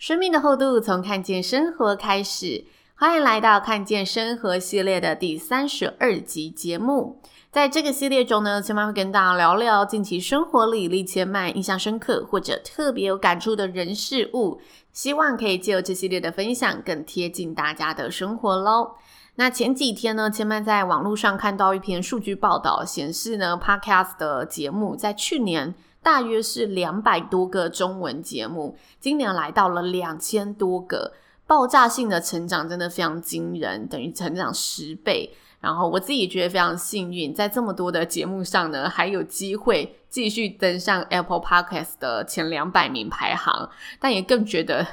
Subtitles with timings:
[0.00, 2.64] 生命的厚度从看见生活开始，
[2.94, 7.20] 欢迎来到看见生活系列的第三十二集节目。
[7.50, 14.58] 在这个系列中呢，千嫚会跟大家聊聊近期生活里令千嫚印象深刻或者特别有感触的人事物，
[14.90, 18.92] 希望可以借由这系列的分享，更贴近大家的生活喽。
[19.34, 25.74] 那前几天呢，千嫚在网络上看到一篇数据报道，显示呢，Podcast 的节目在去年。
[26.02, 31.12] 大约是两百多个中文节目，今年来到了两千多个，
[31.46, 35.34] 爆炸性的成长真的非常惊人，等于成长十倍。
[35.60, 43.68] 然后我自己觉得非常幸运，在这么多的节目上呢，还有机会继续登上 Apple Podcast 的前两百名排行，
[44.00, 44.86] 但也更觉得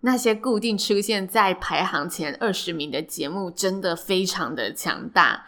[0.00, 5.44] 那些固定出现在排行前二十名的节目，真的非常的强大。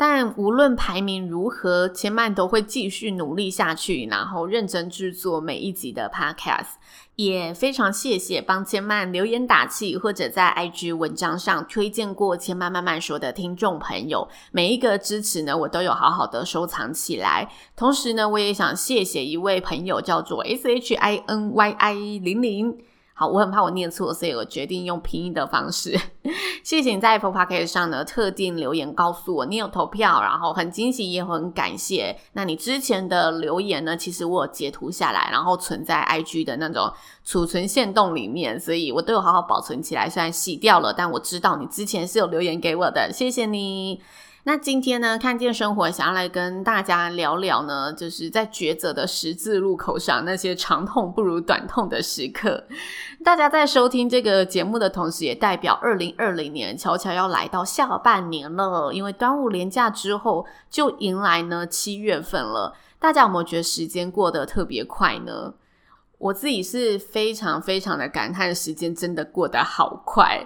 [0.00, 6.78] 但无论排名如何，千嫚都会继续努力下去，然后认真制作每一集的 Podcast。
[7.16, 17.52] 也非常谢谢帮千曼留言打气，或者在 IG 文章上推荐过千曼慢慢说的听众朋友，每一个支持呢，我都有好好的收藏起来。
[17.76, 22.78] 同时呢，我也想谢谢一位朋友，叫做 S H I N Y I 零零。
[23.20, 25.94] 好，我很怕我念错，所以我决定用拼音的方式。
[26.64, 32.18] 谢谢你在 Apple Podcast 上呢，特定留言告诉我你有投票，然后很惊喜也很感谢。
[32.32, 36.90] 那你之前的留言呢，其实我有截图下来，然后存在 IG 的那种
[37.22, 40.08] 储存线洞里面，所以我都有好好保存起来。
[40.08, 44.00] 虽然洗掉了，但我知道你之前是有留言给我的，谢谢你。
[44.44, 52.64] 那今天呢，看见生活，想要来跟大家聊聊呢，就是在抉择的十字路口上，那些长痛不如短痛的时刻。
[53.22, 58.90] 大家在收听这个节目的同时，也代表二零二零年悄悄要来到下半年了。
[58.92, 62.74] 因为端午连假之后，就迎来呢七月份了。
[62.98, 65.52] 大家有没有觉得时间过得特别快呢？
[66.20, 70.38] 我自己是非常非常的感叹，时间真的过得好快。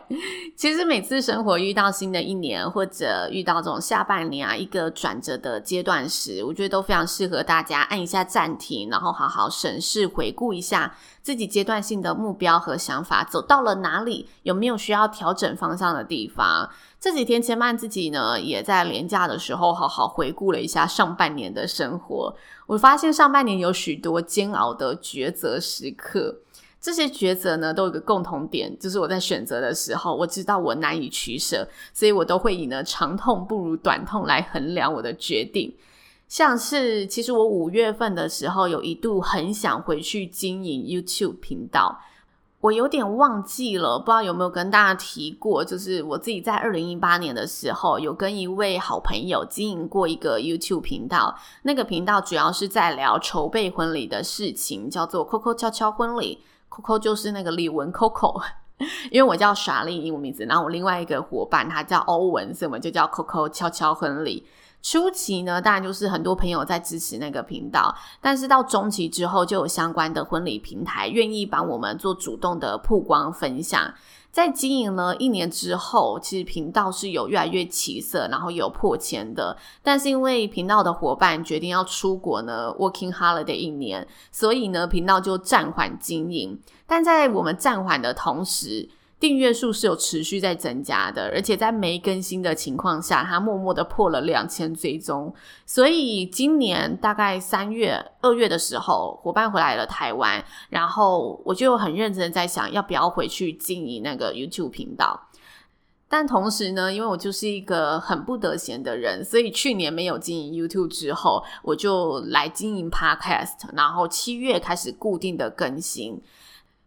[0.57, 16.71] 其实每次生活遇到新的一年，或者遇到这种下半年啊一个转折的阶段时，我觉得都非常适合大家按一下暂停，然后好好审视、回顾一下自己阶段性的目标和想法，走到了哪里，有没有需要调整方向的地方。
[17.05, 22.35] 这几天千嫚自己呢，也在连假的时候好好回顾了一下上半年的生活。
[22.67, 26.35] 我发现上半年有许多煎熬的抉择时刻，
[26.81, 35.77] 这些抉择呢都有一个共同点，就是我在选择的时候，我知道我难以取舍，所以我都会以呢长痛不如短痛来衡量我的决定。
[36.27, 42.01] 像是其实我五月份的时候，有一度很想回去经营 YouTube 频道。
[42.65, 51.37] 我有点忘记了，不知道有没有跟大家提过，就是我自己在二零一八年的时候，有跟一位好朋友经营过一个 YouTube 频道。
[51.65, 56.39] 那个频道主要是在聊筹备婚礼的事情，叫做 Coco 悄悄婚礼。
[56.71, 58.43] Coco 就是那个李玟 Coco，
[59.13, 64.47] 因为我叫莎莉英文名字，然后我另外一个伙伴他叫欧文，所以我们就叫 Coco 悄悄婚礼。
[64.85, 73.93] 初期呢，当然就是很多朋友在支持那个频道，但是到中期之后，就有相关的婚礼平台愿意帮我们做主动的曝光分享。
[74.31, 79.57] 在经营了一年之后，其实频道是有越来越起色，然后有破千的。
[79.83, 86.61] 但是因为频道的伙伴决定要出国呢，working holiday 一年，所以呢，频道就暂缓经营。
[86.87, 88.87] 但在我们暂缓的同时，
[89.25, 95.35] 订阅数是有持续在增加的，而且在没更新的情况下，它默默的破了两千追踪。
[95.65, 105.29] 所以今年大概三月、二月的时候，伙伴回来了台湾，然后我就很认真在想，要不要回去经营那个 YouTube 频道。
[106.07, 116.21] 但同时呢，因为我就是一个很不得闲的人，所以去年没有经营 YouTube 之后，我就来经营 Podcast，然后七月开始固定的更新。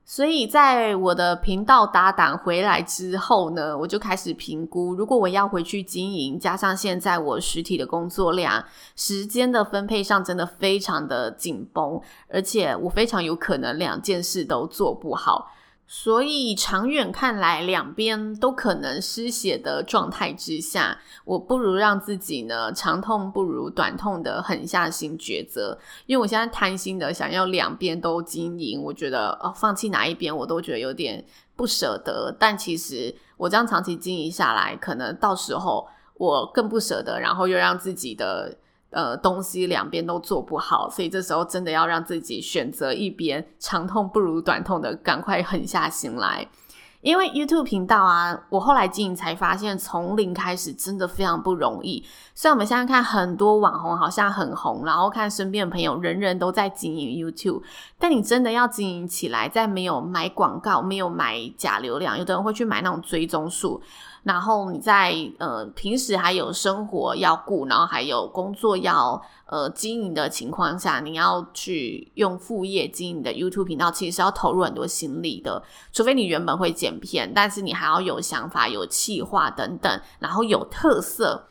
[0.10, 8.64] 所以在我的频道搭档回来之后呢，我就开始评估，如果我要回去经营，加上现在我实体的工作量，
[8.96, 12.00] 时间的分配上真的非常的紧绷，
[12.30, 15.52] 而且我非常有可能两件事都做不好。
[15.90, 25.80] 所以长远看来，两边都可能失血的状态之下，我不如让自己呢长痛不如短痛的狠下心抉择。
[26.06, 31.24] 因为我现在贪心的想要两边都经营，我觉得哦，放弃哪一边我都觉得有点
[31.56, 32.36] 不舍得。
[32.38, 38.58] 但其实我这样长期经营下来，可能到时候我更不舍得，然后又让自己的。
[38.90, 46.48] 呃，东西两边都做不好，所以这时候真的要让自己选择一边，长痛不如短痛的，赶快狠下心来。
[47.02, 52.04] 因为 YouTube 频道啊，我后来经营才发现，从零开始真的非常不容易。
[52.34, 57.62] 虽然我们现在看很多网红好像很红，然后看身边的朋友人人都在经营 YouTube，
[58.00, 63.80] 但你真的要经营起来，在没有买广告、没有买假流量，有的人会去买那种追踪数。
[64.28, 75.64] 然后你在呃平时还有生活要顾，然后还有工作要呃经营的情况下，你要去用副业经营的 YouTube 频道，其实是要投入很多心力的。
[75.94, 81.48] 除非你原本会剪片，但是你还要有想法、有企划等等，然后有特色。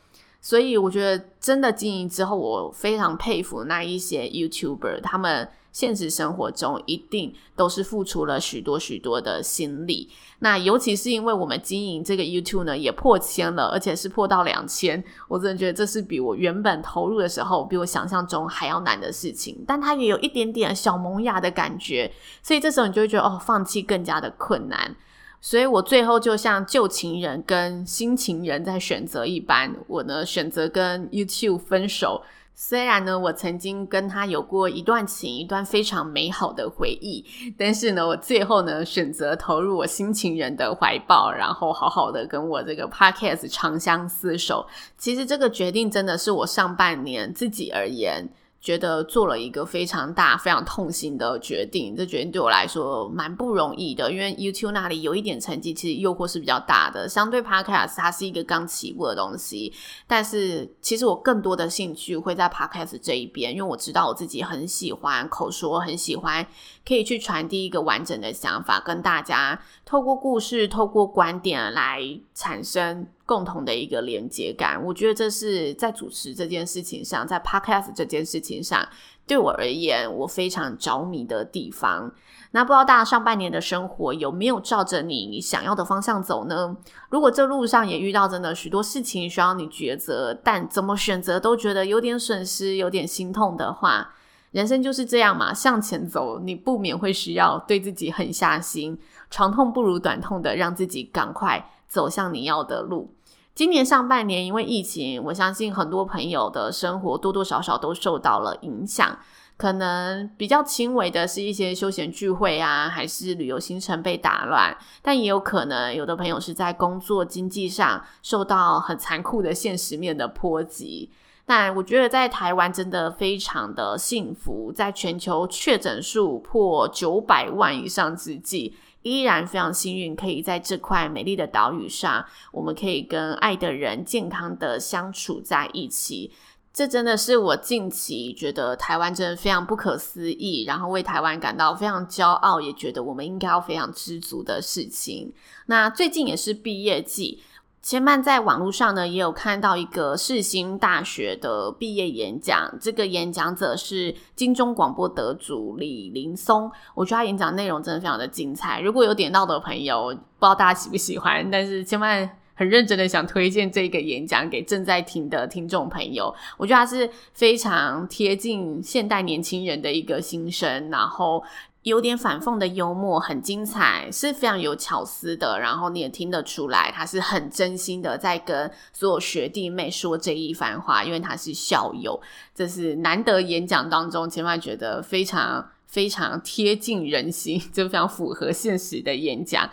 [0.47, 5.49] 所以我觉得真的经营之后，我非常佩服那一些 YouTuber，他们。
[5.73, 10.09] 现实生活中一定都是付出了许多许多的心力，
[10.39, 19.63] 那尤其是因为我们经营这个 YouTube 呢，也破千了，而且是破到两千，我真的觉得这是比我原本投入的时候，比我想象中还要难的事情。
[19.67, 22.11] 但它也有一点点小萌芽的感觉，
[22.41, 24.95] 所以这时候你就会觉得哦，放弃更加的困难。
[25.39, 32.23] 所以我最后就像旧情人跟新情人在选择一般，我呢选择跟 YouTube 分手。
[32.59, 37.23] 虽然呢，我曾经跟他有过一段情，一段非常美好的回忆，
[37.55, 44.65] 但是呢，我最后呢选择投入我新情人的怀抱，然后好好的跟我这个 podcast 长相厮守。
[44.97, 48.27] 其实这个决定真的是我上半年自己而言。
[48.67, 54.11] 觉得做了一个非常大、非常痛心的决定，这决定对我来说蛮不容易的。
[54.11, 57.07] 因为 YouTube 那里有一点成绩，其实诱惑是比较大的。
[57.07, 59.71] 相对 Podcast，它是一个刚起步的东西，
[60.05, 66.45] 但是其实我更多的兴趣会在 Podcast 这一边，因为我知道我自己很喜欢口说，很喜欢
[66.85, 72.01] 可以去传递一个完整的想法，跟大家透过故事、透过观点来
[72.33, 73.07] 产生。
[73.27, 78.87] 共同的一个连接感，我觉得这是在主持这件事情上，在 Podcast 这件事情上，
[79.27, 82.09] 对我而言，我非常着迷的地方。
[82.51, 86.77] 那不知道大家上半年的生活有没有照着你想要的方向走呢？
[87.09, 94.13] 如果这路上也遇到真的许多事情需要你抉择，但怎么选择都觉得有点损失、有点心痛的话，
[94.51, 98.97] 人生就是这样嘛，向前走，你不免会需要对自己狠下心，
[99.29, 103.13] 长痛不如短痛的，让自己赶快走向你要的路。
[103.57, 109.17] 今年上半年，因为疫情，我相信很多朋友的生活多多少少都受到了影响。
[109.57, 114.77] 可能比较轻微的是一些休闲聚会啊，还是旅游行程被打乱。
[115.01, 121.09] 但也有可能有的朋友是在工作经济上受到很残酷的现实面的波及。
[121.43, 128.75] 但我觉得在台湾真的非常的幸福，在全球确诊数破九百万以上之际。
[129.07, 136.31] 依然非常幸运，可以在这块美丽的岛屿上，我们可以跟爱的人健康的相处在一起。
[136.73, 145.33] 这真的是我近期觉得台湾真的非常不可思议，然后为台湾感到非常骄傲，也觉得我们应该要非常知足的事情。
[145.65, 147.41] 那最近也是毕业季。
[147.87, 152.69] 千曼在网络上呢，也有看到一个世新大学的毕业演讲。
[152.81, 158.81] 这个演讲者是金钟广播得主李林松，我觉得他演讲内容真的非常的精彩。
[158.81, 166.35] 如果有点到的朋友，不知道大家喜不喜欢，但是千曼很认真的想推荐这个演讲给正在听的听众朋友。
[166.57, 171.41] 我觉得他是非常贴近现代年轻人的一个心声，然后。
[171.87, 175.57] 有点反讽的幽默，很精彩，是非常有巧思的。
[175.59, 182.19] 然后你也听得出来，他是很真心的在跟所有学弟妹说这一番话，因为他是校友。
[182.53, 189.69] 这是难得演讲当中，千万觉得非常非常贴近人心， 就非常符合现实的演讲，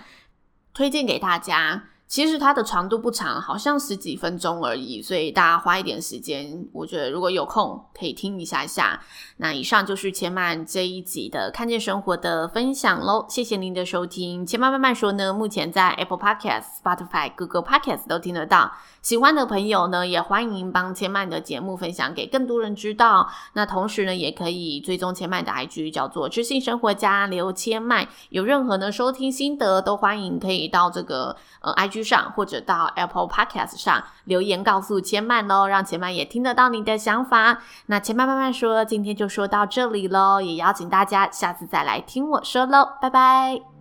[0.73, 1.85] 推荐给大家。
[2.15, 9.01] 其实它的长度不长，好像十几分钟而已，所以大家花一点时间，我觉得如果有空可以听一下下。
[9.39, 14.47] 那以上就是千曼这一集的看见生活的分享喽，谢谢您的收听。
[14.47, 18.71] 千曼慢慢说呢，目前在 Apple Podcast、Spotify、Google Podcast 都听得到。
[19.03, 23.29] 喜欢的朋友呢，也欢迎帮千曼的节目分享给更多人知道。
[23.55, 28.07] 那同时呢，也可以追踪千曼的 IG，叫做知性生活家刘千曼。
[28.29, 37.59] 有任何的收听心得，都欢迎可以到这个呃 IG 上，或者到 Apple Podcast 上留言告诉千曼喽，让千曼也听得到你的想法。
[37.87, 43.74] 那千曼慢慢说，今天就说到这里喽，也邀请大家下次再来听我说喽，拜拜。